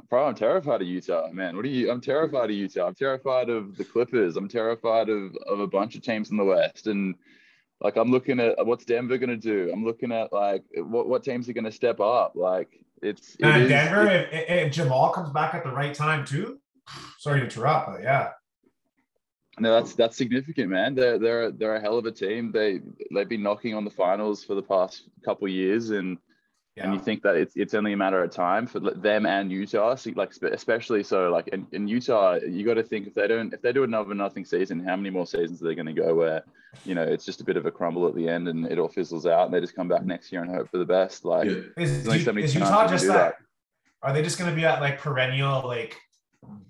[0.10, 1.56] Bro, I'm terrified of Utah, man.
[1.56, 1.92] What are you?
[1.92, 2.88] I'm terrified of Utah.
[2.88, 4.36] I'm terrified of the Clippers.
[4.38, 6.88] I'm terrified of, of a bunch of teams in the West.
[6.88, 7.16] And
[7.82, 9.70] like, I'm looking at what's Denver going to do.
[9.72, 12.32] I'm looking at like what, what teams are going to step up.
[12.36, 15.94] Like, it's it and is- Denver, it- if, if Jamal comes back at the right
[15.94, 16.60] time too.
[17.20, 18.30] Sorry to interrupt, but yeah,
[19.60, 20.96] no, that's that's significant, man.
[20.96, 22.52] They're they're they're a hell of a team.
[22.52, 22.82] They
[23.14, 26.18] they've been knocking on the finals for the past couple years, and
[26.84, 29.96] and you think that it's, it's only a matter of time for them and Utah,
[29.96, 33.54] so like especially so like in, in Utah, you got to think if they don't
[33.54, 36.16] if they do another nothing season, how many more seasons are they going to go
[36.16, 36.44] where
[36.86, 38.88] you know it's just a bit of a crumble at the end and it all
[38.88, 41.26] fizzles out and they just come back next year and hope for the best.
[41.26, 41.62] Like Yeah.
[41.78, 43.36] is, there's only so is Utah just do that?
[44.02, 45.98] Are they just gonna be at like perennial like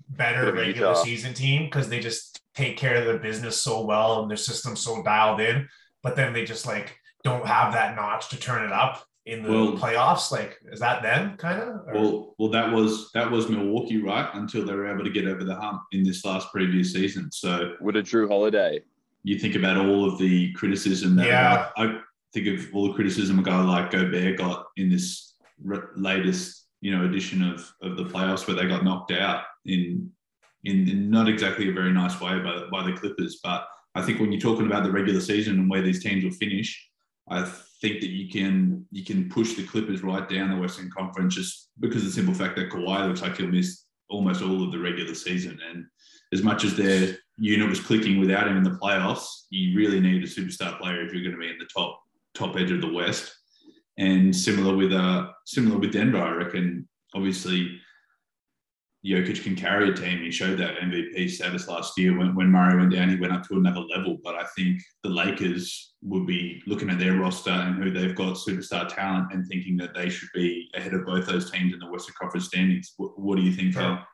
[0.08, 0.94] better regular Utah.
[0.94, 4.80] season team because they just take care of their business so well and their system's
[4.80, 5.68] so dialed in,
[6.02, 9.50] but then they just like don't have that notch to turn it up in the
[9.50, 10.32] Well- playoffs?
[10.32, 11.80] Like, is that them kind of?
[11.92, 14.28] Well, well, that was that was Milwaukee, right?
[14.34, 17.30] Until they were able to get over the hump in this last previous season.
[17.30, 18.80] So with a Jrue Holiday,
[19.22, 21.68] you think about all of the criticism that Yeah.
[21.76, 21.98] I
[22.32, 26.96] think of all the criticism a guy like Gobert got in this re- latest, you
[26.96, 30.10] know, edition of of the playoffs where they got knocked out in
[30.64, 33.40] in, in not exactly a very nice way by, by the Clippers.
[33.42, 36.30] But I think when you're talking about the regular season and where these teams will
[36.32, 36.88] finish,
[37.28, 37.42] I
[37.80, 41.70] think that you can you can push the Clippers right down the Western Conference just
[41.80, 44.78] because of the simple fact that Kawhi looks like he'll miss almost all of the
[44.78, 45.58] regular season.
[45.70, 45.86] And
[46.32, 50.22] as much as their unit was clicking without him in the playoffs, you really need
[50.22, 52.00] a superstar player if you're going to be in the top
[52.34, 53.34] top edge of the West.
[53.98, 56.86] And similar with uh similar with Denver, I reckon.
[57.12, 57.80] Obviously,
[59.04, 60.18] Jokic can carry a team.
[60.18, 63.08] He showed that MVP status last year when, when Murray went down.
[63.08, 64.18] He went up to another level.
[64.22, 68.36] But I think the Lakers would be looking at their roster and who they've got
[68.36, 71.90] superstar talent and thinking that they should be ahead of both those teams in the
[71.90, 72.92] Western Conference standings.
[72.98, 74.04] What, what do you think, Sure.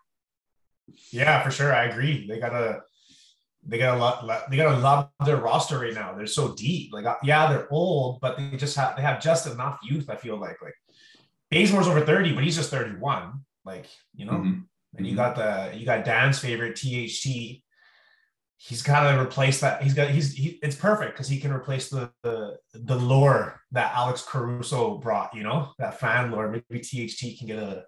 [1.11, 1.75] Yeah, for sure.
[1.75, 2.27] I agree.
[2.29, 2.81] They got a
[3.69, 6.15] they got a lot they gotta love their roster right now.
[6.15, 6.93] They're so deep.
[6.93, 10.09] Like, uh, yeah, they're old, but they just have they have just enough youth.
[10.09, 10.75] I feel like like
[11.53, 13.45] Bazemore's over thirty, but he's just thirty one.
[13.65, 14.63] Like, you know, Mhm.
[14.97, 17.63] And you got the you got Dan's favorite THT.
[18.59, 19.83] He's got to replace that.
[19.83, 23.95] He's got he's he, it's perfect because he can replace the, the the lore that
[23.95, 25.35] Alex Caruso brought.
[25.35, 26.49] You know that fan lore.
[26.51, 27.85] Maybe THT can get a,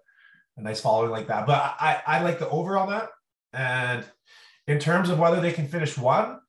[0.57, 1.47] a nice following like that.
[1.47, 3.09] But I I like the over on that.
[3.51, 4.05] And
[4.67, 6.39] in terms of whether they can finish one,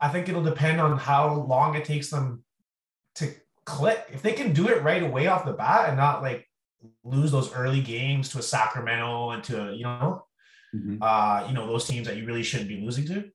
[0.00, 2.42] I think it'll depend on how long it takes them
[3.16, 3.32] to
[3.64, 4.04] click.
[4.12, 6.49] If they can do it right away off the bat and not like
[7.04, 10.24] lose those early games to a Sacramento and to you know
[10.74, 10.98] Mhm.
[11.02, 13.28] uh, you know, those teams that you really shouldn't be losing to,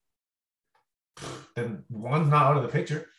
[1.56, 3.10] then one's not out of the picture.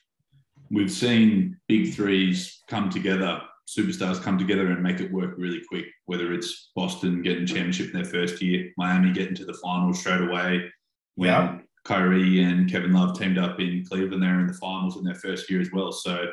[0.71, 5.85] We've seen big threes come together, superstars come together and make it work really quick,
[6.07, 10.23] whether it's Boston getting championship in their first year, Miami getting to the finals straight
[10.23, 10.73] away,
[11.17, 11.61] when Yeah.
[11.85, 15.51] Kyrie and Kevin Love teamed up in Cleveland, they're in the finals in their first
[15.51, 15.93] year as well.
[15.93, 16.33] So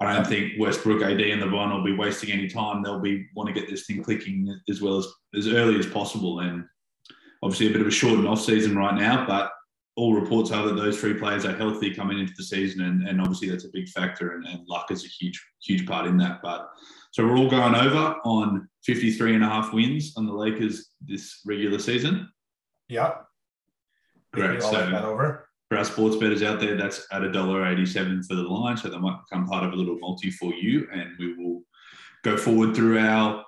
[0.00, 2.82] I don't think Westbrook, AD, and the LeBron will be wasting any time.
[2.82, 6.40] They'll be want to get this thing clicking as well as as early as possible.
[6.40, 6.64] And
[7.42, 9.52] obviously a bit of a shortened off season right now, but
[9.96, 13.20] all reports are that those three players are healthy coming into the season, and, and
[13.20, 16.40] obviously that's a big factor, and, and luck is a huge huge part in that.
[16.42, 16.68] But
[17.12, 21.40] so we're all going over on 53 and a half wins on the Lakers this
[21.46, 22.28] regular season.
[22.88, 23.14] Yeah.
[24.32, 24.62] Great.
[24.62, 25.43] So that over.
[25.74, 28.76] For our sports bettors out there, that's at a dollar eighty-seven for the line.
[28.76, 31.62] So that might become part of a little multi for you, and we will
[32.22, 33.44] go forward through our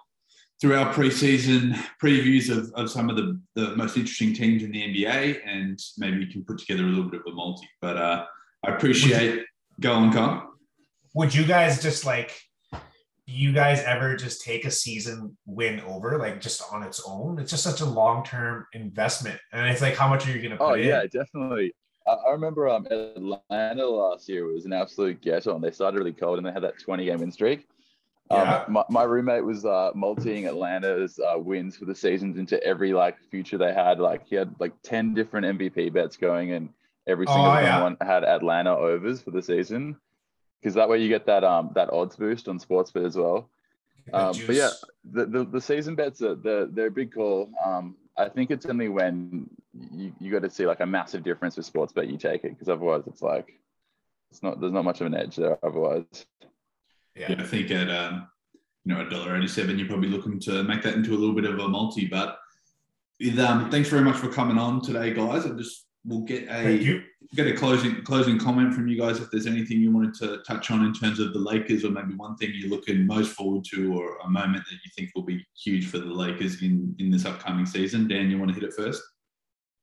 [0.61, 4.81] through our preseason previews of, of some of the, the most interesting teams in the
[4.83, 7.69] NBA, and maybe we can put together a little bit of a multi.
[7.81, 8.25] But uh,
[8.65, 9.45] I appreciate
[9.81, 10.49] go on, Con.
[11.15, 12.35] Would you guys just like?
[12.73, 17.41] Do you guys ever just take a season win over, like just on its own?
[17.41, 20.53] It's just such a long term investment, and it's like, how much are you going
[20.53, 20.87] to put Oh in?
[20.89, 21.73] yeah, definitely.
[22.07, 26.39] I, remember um Atlanta last year was an absolute ghetto, and they started really cold,
[26.39, 27.67] and they had that 20 game win streak.
[28.29, 32.93] Um, my, my roommate was uh, multiing Atlanta's uh, wins for the seasons into every
[32.93, 34.01] like future they had.
[34.01, 36.71] Like he had like 10 different MVP bets going, and
[37.07, 37.83] every Oh, single yeah.
[37.83, 39.97] one had Atlanta overs for the season.
[40.61, 43.49] Because that way you get that um that odds boost on Sportsbet as well.
[44.13, 44.71] Um, but yeah,
[45.05, 47.51] the, the, the season bets are they're, they're a big call.
[47.65, 49.49] Um, I think it's only when
[49.93, 52.69] you, you got to see like a massive difference with Sportsbet you take it because
[52.69, 53.59] otherwise it's like
[54.31, 56.05] it's not there's not much of an edge there otherwise.
[57.15, 57.27] yeah.
[57.31, 58.29] Yeah, I think at um,
[58.85, 61.45] you know a dollar eighty-seven, you're probably looking to make that into a little bit
[61.45, 62.07] of a multi.
[62.07, 62.39] But
[63.21, 65.47] with, um, thanks very much for coming on today, guys.
[65.47, 67.03] I just we'll get Thank a you.
[67.35, 70.71] get a closing closing comment from you guys if there's anything you wanted to touch
[70.71, 73.95] on in terms of the Lakers, or maybe one thing you're looking most forward to,
[73.99, 77.25] or a moment that you think will be huge for the Lakers in in this
[77.25, 78.09] upcoming season.
[78.09, 79.03] Dan, you want to hit it first?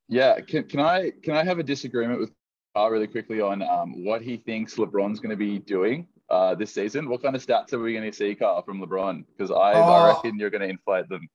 [0.09, 2.31] Yeah, can, can I can I have a disagreement with
[2.75, 6.73] Kyle really quickly on um, what he thinks LeBron's going to be doing uh, this
[6.73, 7.09] season?
[7.09, 9.23] What kind of stats are we going to see, Kyle, from LeBron?
[9.35, 10.05] Because I, I Oh.
[10.07, 11.27] reckon you're going to inflate them.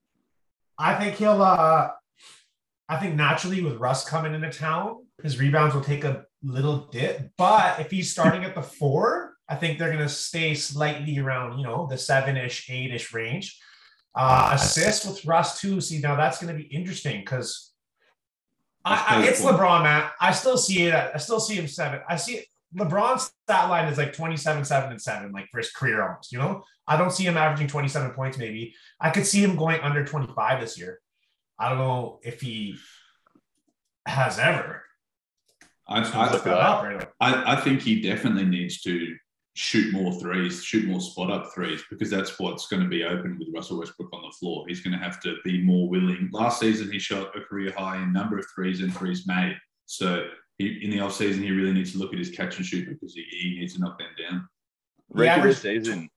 [0.78, 1.42] I think he'll.
[1.42, 1.90] uh
[2.90, 7.32] I think naturally with Russ coming into town, his rebounds will take a little dip.
[7.36, 11.58] But if he's starting at the four, I think they're going to stay slightly around,
[11.58, 13.58] you know, the seven-ish, eight-ish range.
[14.14, 15.80] Uh Assists with Russ too.
[15.82, 17.74] See, now that's going to be interesting because
[18.88, 20.10] I, I, it's LeBron, man.
[20.20, 20.94] I still see it.
[20.94, 22.00] I still see him seven.
[22.08, 22.46] I see it.
[22.76, 26.38] LeBron's stat line is like 27, 7, and 7, like for his career almost, you
[26.38, 26.62] know?
[26.86, 28.74] I don't see him averaging 27 points, maybe.
[29.00, 31.00] I could see him going under 25 this year.
[31.58, 32.76] I don't know if he
[34.06, 34.82] has ever.
[35.86, 37.08] I, I, up right.
[37.20, 39.16] I, I think he definitely needs to
[39.58, 43.36] shoot more threes, shoot more spot up threes, because that's what's going to be open
[43.40, 44.64] with Russell Westbrook on the floor.
[44.68, 46.28] He's going to have to be more willing.
[46.32, 49.56] Last season, he shot a career high in number of threes and threes made.
[49.86, 52.88] So he, in the offseason, he really needs to look at his catch and shoot
[52.88, 54.48] because he, he needs to knock them down.
[55.12, 56.08] He Regular averaged season.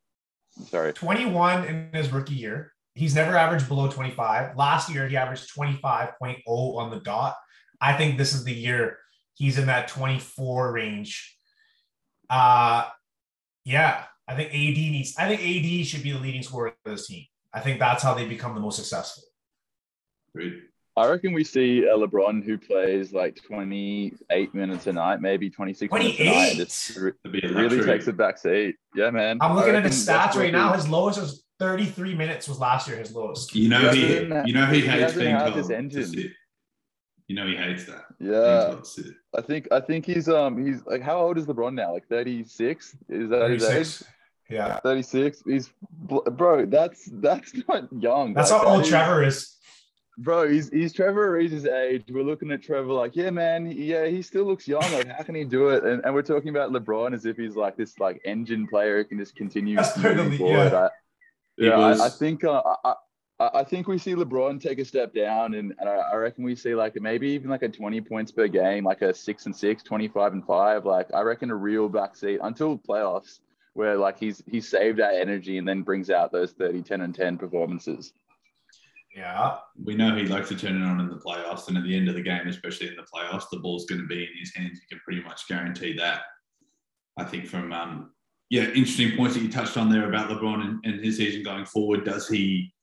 [0.67, 0.93] Sorry.
[0.93, 2.73] 21 in his rookie year.
[2.93, 4.55] He's never averaged below 25.
[4.55, 7.37] Last year, he averaged 25.0 on the dot.
[7.79, 8.99] I think this is the year
[9.33, 11.35] he's in that 24 range.
[12.29, 12.85] Uh
[13.65, 17.07] yeah, I think AD needs, I think AD should be the leading scorer of this
[17.07, 17.25] team.
[17.53, 19.23] I think that's how they become the most successful.
[20.33, 20.61] Agreed.
[20.97, 25.91] I reckon we see a LeBron who plays like 28 minutes a night, maybe 26
[25.91, 26.31] minutes a night.
[26.33, 26.55] 28.
[26.57, 28.75] Just re- It'd be a really takes a back seat.
[28.95, 29.37] Yeah, man.
[29.41, 30.73] I'm looking at reckon his stats right now.
[30.73, 33.55] His lowest was 33 minutes was last year, his lowest.
[33.55, 34.13] You know He he,
[34.45, 36.05] you know he he hates doesn't being have told this to engine.
[36.07, 36.31] sit.
[37.27, 38.05] You know he hates that.
[38.19, 38.87] Yeah, told.
[39.37, 41.93] I think I think he's um he's like how old is LeBron now?
[41.93, 42.95] Like 36?
[43.09, 43.69] Is that his age?
[43.69, 44.03] 36.
[44.49, 44.79] Yeah.
[44.81, 45.43] 36.
[45.45, 46.65] He's bro.
[46.65, 48.33] That's that's not young.
[48.33, 49.57] That's Like, how old that is- Trevor is.
[50.17, 52.03] Bro, he's he's Trevor Ariza's age.
[52.09, 54.81] We're looking at Trevor like, yeah, man, yeah, he still looks young.
[54.91, 55.83] Like, how can he do it?
[55.85, 59.05] And, and we're talking about LeBron as if he's like this like engine player who
[59.05, 60.71] can just continue That's totally- forward.
[60.73, 60.77] yeah.
[60.77, 60.89] I,
[61.57, 62.93] yeah, was- I, I think uh, I,
[63.53, 66.55] I think we see LeBron take a step down, and, and I, I reckon we
[66.55, 69.83] see like maybe even like a 20 points per game, like a six and six,
[69.83, 70.85] 25 and five.
[70.85, 73.39] Like I reckon a real backseat until playoffs,
[73.73, 77.15] where like he's he's saved that energy and then brings out those 30, 10 and
[77.15, 78.13] 10 performances.
[79.15, 79.57] Yeah.
[79.83, 82.09] we know he likes to turn it on in the playoffs, and at the end
[82.09, 84.79] of the game, especially in the playoffs, the ball's going to be in his hands.
[84.81, 86.21] You can pretty much guarantee that.
[87.17, 88.11] I think from um,
[88.51, 91.65] yeah, interesting points that you touched on there about LeBron and, and his season going
[91.65, 92.03] forward.
[92.03, 92.73] Does he,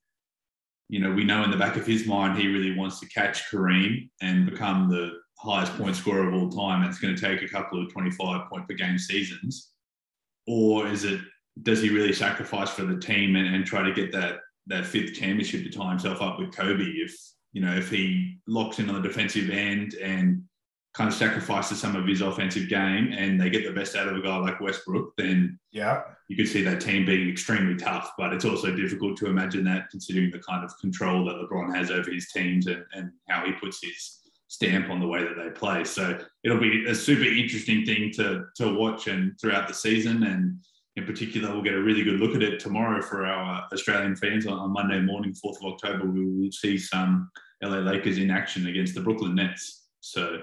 [0.89, 3.51] you know, we know in the back of his mind he really wants to catch
[3.51, 6.83] Kareem and become the highest point scorer of all time.
[6.83, 9.73] It's going to take a couple of twenty-five point per game seasons,
[10.47, 11.21] or is it?
[11.63, 15.15] Does he really sacrifice for the team and, and try to get that that fifth
[15.15, 17.15] championship to tie himself up with Kobe if
[17.53, 20.43] you know if he locks in on the defensive end and
[20.99, 24.17] kind of sacrifices some of his offensive game and they get the best out of
[24.17, 26.03] a guy like Westbrook, then Yeah.
[26.27, 28.15] you could see that team being extremely tough.
[28.19, 31.93] But it's also difficult to imagine that considering the kind of control that LeBron has
[31.93, 34.19] over his teams and, and how he puts his
[34.49, 35.85] stamp on the way that they play.
[35.85, 40.59] So it'll be a super interesting thing to to watch and throughout the season and
[40.97, 44.49] in particular, we'll get a really good look at it tomorrow for our Australian fans
[44.49, 46.07] on, on Monday morning, 4th of October.
[46.07, 47.31] We will see some
[47.63, 49.85] LA Lakers in action against the Brooklyn Nets.
[50.01, 50.41] So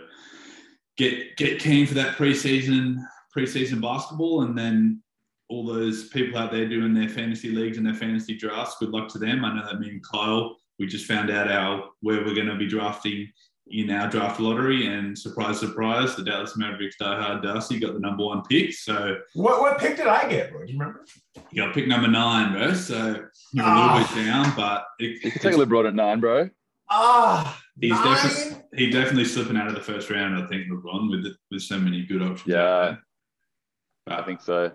[0.98, 2.98] get get keen for that preseason
[3.36, 5.02] preseason basketball, and then
[5.50, 8.78] all those people out there doing their fantasy leagues and their fantasy drafts.
[8.80, 9.46] Good luck to them.
[9.46, 12.56] I know that me and Kyle we just found out our where we're going to
[12.56, 13.32] be drafting
[13.68, 18.24] in our draft lottery, and surprise, surprise, the Dallas Mavericks diehard Darcy got the number
[18.24, 18.72] one pick.
[18.74, 20.66] So what what pick did I get, bro?
[20.66, 21.04] Do you remember?
[21.52, 22.74] You got pick number nine, bro.
[22.74, 23.98] So you're a Ah.
[23.98, 26.50] little bit down, but it, You can take a little LeBron at nine, bro.
[26.90, 28.04] Ah, He's nine?
[28.04, 30.36] definitely he definitely slipping out of the first round.
[30.36, 32.48] I think LeBron with the, with so many good options.
[32.48, 32.96] Yeah.
[34.10, 34.20] out.
[34.20, 34.72] I think so.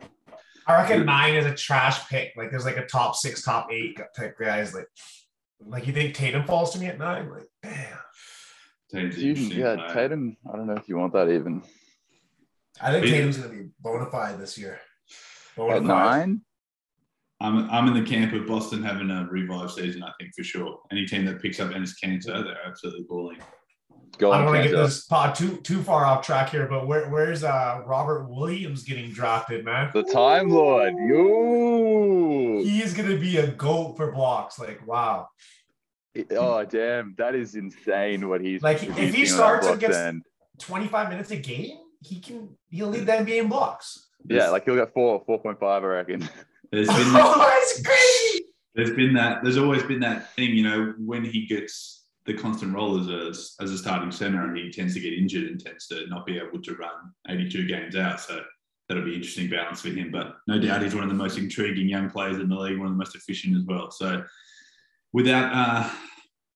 [0.66, 2.32] I reckon nine is a trash pick.
[2.36, 4.74] Like there's like a top six, top eight type guys.
[4.74, 4.86] Like,
[5.64, 7.30] like you think Tatum falls to me at nine?
[7.30, 7.98] Like, damn.
[8.90, 9.94] Tatum's You, interesting yeah, player.
[9.94, 10.36] Tatum.
[10.53, 11.62] I don't know if you want that even
[12.80, 14.80] I think Tatum's gonna be bona fide this year.
[15.57, 16.40] Bona at nine.
[17.40, 20.03] I'm I'm in the camp of Boston having a revive season.
[20.03, 20.78] I think for sure.
[20.90, 23.38] Any team that picks up Enes Kanter, they're absolutely balling.
[24.18, 26.86] Go I don't want to get this pod too too far off track here, but
[26.86, 29.90] where, where's uh Robert Williams getting drafted, man?
[29.94, 30.92] The Time Lord.
[30.98, 32.61] You.
[32.64, 34.58] He is gonna be a goat for blocks.
[34.58, 35.28] Like, wow.
[36.36, 38.28] Oh damn, that is insane.
[38.28, 40.22] What he's Like, if he producing on that starts and gets- end.
[40.58, 44.08] 25 minutes a game, he can he'll lead the NBA in blocks.
[44.28, 46.28] Yeah, like he'll get four, four point five, I reckon.
[46.70, 48.44] there's been Oh, that's crazy.
[48.74, 52.74] there's been that there's always been that thing, you know, when he gets the constant
[52.74, 55.86] role as a as a starting center, and he tends to get injured and tends
[55.88, 58.20] to not be able to run 82 games out.
[58.20, 58.42] So
[58.88, 60.10] that'll be interesting balance for him.
[60.10, 62.88] But no doubt he's one of the most intriguing young players in the league, one
[62.88, 63.90] of the most efficient as well.
[63.90, 64.24] So
[65.12, 65.90] without uh,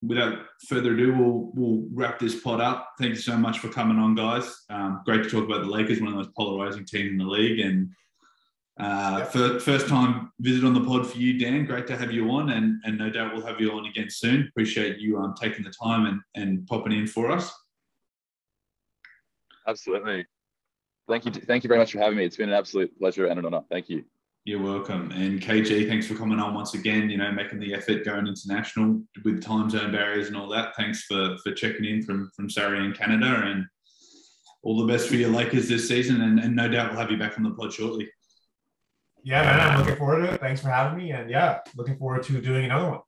[0.03, 0.39] without
[0.69, 2.93] further ado, we'll we'll wrap this pod up.
[2.99, 4.65] Thank you so much for coming on, guys.
[4.69, 7.25] Um, great to talk about the Lakers, one of the most polarizing teams in the
[7.25, 7.91] league, and
[8.81, 9.33] uh, Yep.
[9.33, 11.65] fir- first time visit on the pod for you, Dan.
[11.65, 14.49] Great to have you on, and and no doubt we'll have you on again soon.
[14.49, 17.53] Appreciate you um, taking the time and and popping in for us.
[19.67, 20.27] Absolutely.
[21.09, 21.33] Thank you.
[21.33, 22.25] Thank you very much for having me.
[22.25, 23.63] It's been an absolute pleasure and an honor.
[23.71, 24.05] Thank you.
[24.47, 25.11] You're welcome.
[25.13, 29.01] And KG, thanks for coming on once again, you know, making the effort going international
[29.25, 30.75] with time zone barriers and all that.
[30.77, 33.65] Thanks for for checking in from from Surrey and Canada and
[34.63, 36.23] all the best for your Lakers this season.
[36.23, 38.09] And, and no doubt we'll have you back on the pod shortly.
[39.25, 40.41] Yeah, man, I'm looking forward to it.
[40.41, 41.13] Thanks for having me.
[41.13, 43.01] And yeah, looking forward to doing another one.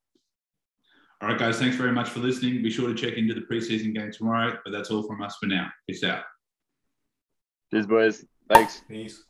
[1.21, 2.63] All right, guys, thanks very much for listening.
[2.63, 4.59] Be sure to check into the preseason game tomorrow.
[4.65, 5.69] But that's all from us for now.
[5.87, 6.23] Peace out.
[7.71, 8.25] Cheers, boys.
[8.49, 8.83] Thanks.
[8.89, 9.25] Peace.